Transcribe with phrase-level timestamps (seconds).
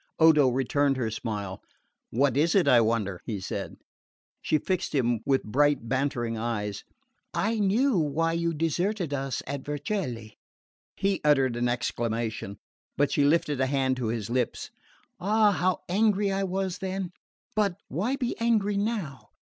[0.17, 1.61] Odo returned her smile.
[2.09, 3.75] "What is it, I wonder?" he said.
[4.41, 6.83] She fixed him with bright bantering eyes.
[7.35, 10.39] "I knew why you deserted us at Vercelli."
[10.97, 12.57] He uttered an exclamation,
[12.97, 14.71] but she lifted a hand to his lips.
[15.19, 17.11] "Ah, how angry I was then
[17.55, 19.29] but why be angry now?